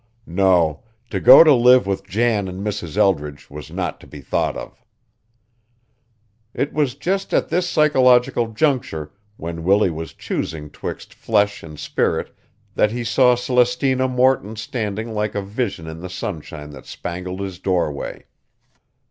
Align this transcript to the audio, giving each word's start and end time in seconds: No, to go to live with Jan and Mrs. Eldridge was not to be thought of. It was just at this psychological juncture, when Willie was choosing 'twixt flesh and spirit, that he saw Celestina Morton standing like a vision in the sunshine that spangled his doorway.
No, 0.25 0.81
to 1.11 1.19
go 1.19 1.43
to 1.43 1.53
live 1.53 1.85
with 1.85 2.07
Jan 2.07 2.47
and 2.47 2.65
Mrs. 2.65 2.97
Eldridge 2.97 3.51
was 3.51 3.69
not 3.69 3.99
to 3.99 4.07
be 4.07 4.19
thought 4.19 4.57
of. 4.57 4.83
It 6.55 6.73
was 6.73 6.95
just 6.95 7.35
at 7.35 7.49
this 7.49 7.69
psychological 7.69 8.47
juncture, 8.47 9.11
when 9.37 9.63
Willie 9.63 9.91
was 9.91 10.13
choosing 10.15 10.71
'twixt 10.71 11.13
flesh 11.13 11.61
and 11.61 11.77
spirit, 11.79 12.35
that 12.73 12.89
he 12.91 13.03
saw 13.03 13.35
Celestina 13.35 14.07
Morton 14.07 14.55
standing 14.55 15.13
like 15.13 15.35
a 15.35 15.41
vision 15.43 15.85
in 15.85 15.99
the 15.99 16.09
sunshine 16.09 16.71
that 16.71 16.87
spangled 16.87 17.39
his 17.41 17.59
doorway. 17.59 18.25